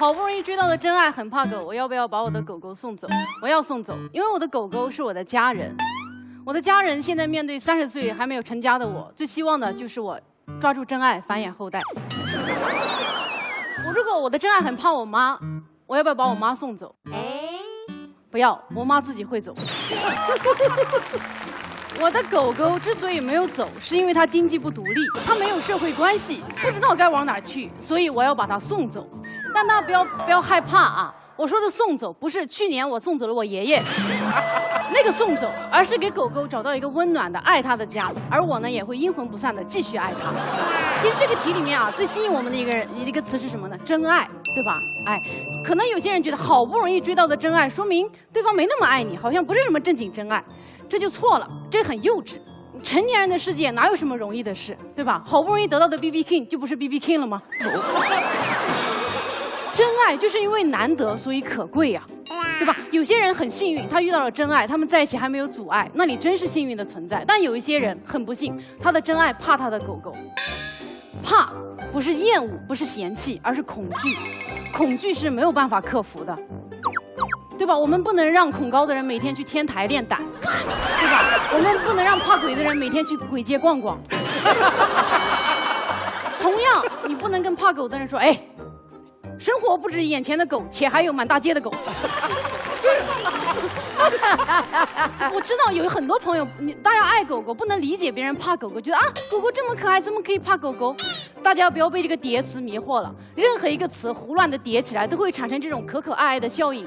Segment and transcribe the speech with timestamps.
[0.00, 3.06] 好不容易追到的真爱很怕狗，我要不要把我的狗狗送走？
[3.42, 5.76] 我要送走，因为我的狗狗是我的家人。
[6.42, 10.18] 我的家人现在面对三十岁还没有成家的我，最希望的就是我
[10.58, 11.82] 抓住真爱，繁衍后代。
[13.86, 15.38] 我如果我的真爱很怕我妈，
[15.86, 16.94] 我要不要把我妈送走？
[18.30, 19.54] 不要，我妈自己会走。
[22.00, 29.06] 我的狗狗之所以没有走，是因为它经济不独立，它没有社会关系，不知道该往哪儿去，所以我要把它送走。
[29.54, 31.14] 但大家不要不要害怕啊！
[31.36, 33.82] 我说的送走，不是去年我送走了我爷爷
[34.92, 40.30] 那个送走，而是给狗狗找到一个温暖的爱它的家，而我呢也会阴魂不散的继续爱它。
[40.98, 43.78] 其实这个题里面啊，最吸引我们的一个人一个词是什么呢？
[43.84, 44.78] 真爱，对吧？
[45.06, 45.18] 哎，
[45.64, 50.44] 可能有些人觉得好不容易追到的真爱，说明对方没那么爱你，好像不是什么正经真爱。
[50.90, 52.34] 这就错了，这很幼稚。
[52.82, 55.22] 成年人的世界哪有什么容易的事，对吧？
[55.24, 57.40] 好不容易得到的 B B King 就不是 B B King 了吗？
[59.80, 62.02] 真爱就是因为难得，所以可贵呀，
[62.58, 62.76] 对吧？
[62.90, 67.24] 有些人很幸运，他遇到了真爱，他们在一起还没有阻碍，那你真是幸运的存在。
[67.26, 70.14] 但有一些人很不幸，他的真爱怕他的狗狗，
[71.22, 71.50] 怕
[71.90, 74.18] 不是厌恶，不是嫌弃，而是恐惧，
[74.70, 76.38] 恐惧是没有办法克服的。
[77.56, 77.74] 对吧？
[77.74, 81.24] 我们不能让恐高的人每天去天台练胆，对吧？
[81.54, 83.98] 我们不能让怕鬼的人每天去鬼街逛逛。
[86.38, 88.38] 同样，你不能跟怕狗的人说：“哎，
[89.40, 91.72] 生活不止眼前的狗，且还有满大街的狗。
[95.32, 100.94] ”我知道有很多朋友，你大家爱狗狗，不能理解别人怕狗狗，觉得啊，狗狗这么可爱，怎么可以怕狗狗？
[101.42, 106.86] 大家不要被这个叠词迷惑了，任何一个词胡乱的叠起来，都会产生这种可可爱爱的效应。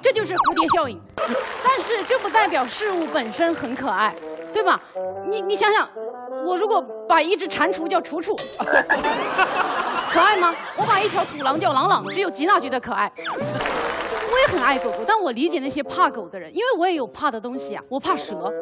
[0.00, 4.14] 这就是蝴蝶效应， 但是这不代表事物本身很可爱，
[4.54, 4.80] 对吧？
[5.28, 5.86] 你你想想，
[6.44, 8.36] 我如果把一只蟾蜍叫楚楚，
[10.10, 10.54] 可爱吗？
[10.76, 13.10] 我把一条土狼叫朗朗，只有吉娜觉得可爱。
[13.18, 17.82] 我也很爱狗狗，但我理解那些怕狗的人，因为我也有怕的东西啊。
[17.88, 18.52] 我怕蛇，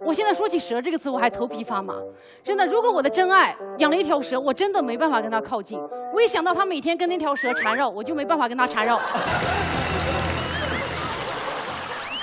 [0.00, 1.94] 我现在说起蛇这个词，我还头皮发麻。
[2.42, 5.80] 真的，如果我的真爱养了一条蛇，我真的没办法跟它靠近。
[6.12, 9.00] 我一想到他每天跟那条蛇缠绕，我就没办法跟它缠绕。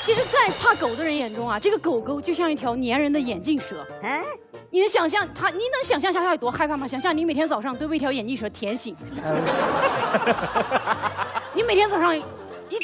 [0.07, 3.85] 其实，在怕狗的人眼中啊，这个狗狗就像一条粘人的眼镜蛇。
[4.01, 4.23] 嗯，
[4.69, 5.49] 你能想象它？
[5.49, 6.87] 你能想象一下它有多害怕吗？
[6.87, 8.95] 想象你每天早上都被一条眼镜蛇舔醒。
[11.53, 12.23] 你每天早上一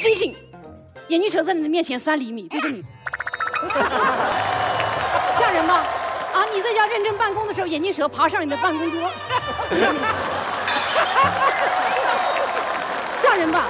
[0.02, 0.36] 惊醒，
[1.08, 2.82] 眼镜蛇在你的面前三厘米对着你，
[5.38, 5.82] 吓人吧？
[6.34, 9.00] 啊，你在家认真办公的时候，眼镜蛇爬上你的办公桌，
[13.16, 13.64] 吓人吧？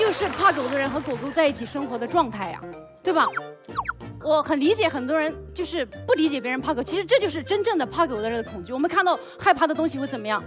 [0.00, 2.60] 就是怕狗的人和狗狗在一起生活的状态呀，
[3.02, 3.26] 对吧？
[4.24, 8.72] 我很理解很多人就是不理解别人怕狗，其实这就是真正的怕狗的人的恐惧。
[8.72, 10.42] 我们看到害怕的东西会怎么样？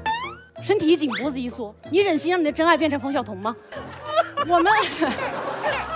[0.62, 1.74] 身体一紧，脖子一缩。
[1.92, 3.56] 你忍心让你的真爱变成冯小彤吗？
[4.48, 4.74] 我们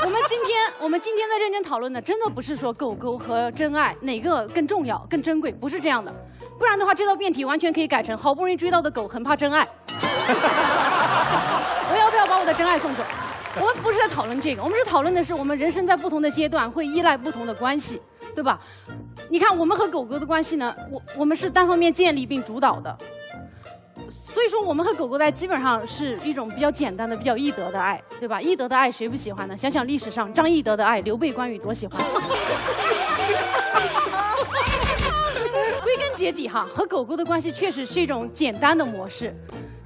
[0.06, 6.14] 我们今天我们今天在认真讨论的，真的不是说狗狗和真爱哪个更重要、更珍贵，不是这样的。
[6.58, 9.68] 不然的话，这道辩题完全可以改成：好不容易追到的狗很怕真爱。
[11.90, 13.04] 我要不要把我的真爱送走？
[13.60, 18.02] 我们不是在讨论这个，我们是讨论的是我们人生在不同的阶段会依赖不同的关系，
[18.36, 18.60] 对吧？
[19.30, 22.98] 你看我们和狗狗的关系呢，我我们是单方面建立并主导的，
[24.10, 28.40] 所以说我们和狗狗的爱基本上是一种比较简单的、比较易得的爱，对吧？
[28.40, 29.58] 易得的爱谁不喜欢呢？
[29.58, 32.02] 想想历史上张翼德的爱，刘备、关羽多喜欢。
[35.84, 39.34] 归根结底哈，和狗狗的关系确实是一种简单的模式。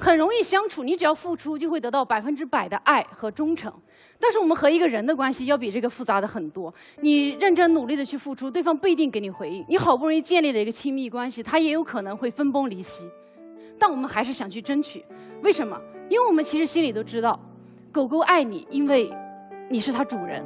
[0.01, 3.71] 很容易相处，你只要付出就会得到百分之百的爱和忠诚。
[4.19, 6.73] 但是我们和一个人的关系要比这个复杂的很多。
[7.01, 9.63] 你认真努力的去付出，对方不一定给你回应。
[9.69, 13.07] 你好不容易建立了一个亲密关系，他也有可能会分崩离析。
[13.77, 15.05] 但我们还是想去争取，
[15.43, 15.79] 为什么？
[16.09, 17.39] 因为我们其实心里都知道，
[17.91, 19.11] 狗狗爱你，因为
[19.69, 20.41] 你是它主人；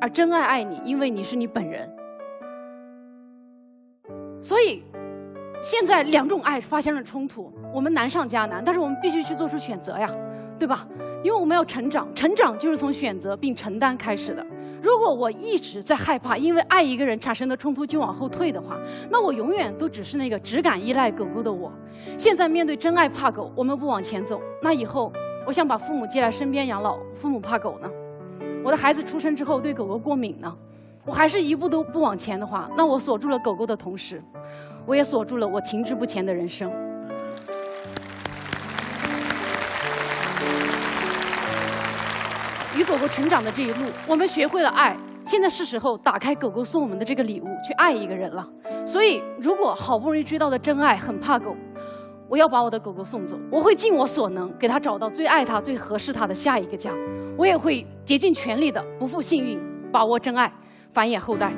[0.00, 1.86] 而真爱爱你，因为你是你本人。
[4.40, 4.82] 所以。
[5.62, 10.10] 现在两种爱发生了冲突，我们难上加难，但是我们必须去做出选择呀，
[10.58, 10.86] 对吧？
[11.22, 14.44] 因为我们要成长，成长就是从选择并承担开始的。
[14.82, 18.78] 如果我一直在害怕因为爱一个人产生的冲突就往后退的话，
[19.10, 21.70] 那我永远都只是那个只敢依赖狗狗的我。
[22.16, 25.12] 现在面对真爱怕狗，我们不往前走，那以后
[25.46, 27.90] 我想把父母接来身边养老，父母怕狗呢？
[28.64, 30.56] 我的孩子出生之后对狗狗过敏呢？
[31.04, 34.22] 我还是一步都不往前的话，那我锁住了狗狗的同时。
[34.86, 36.72] 我也锁住了我停滞不前的人生。
[42.90, 48.44] 狗狗成长的这一路我们学会了爱现在是时候打开狗狗送我们的这个礼物去爱一个人了。
[48.84, 51.54] 所以如果好不容易追到的真爱很怕狗
[52.28, 56.90] 我要把我的狗狗送走我会尽我所能给它找到最爱它最合适它的下一个家。
[57.38, 59.60] 我也会竭尽全力的不负幸运
[59.92, 60.52] 把握真爱
[60.92, 61.52] 繁衍后代。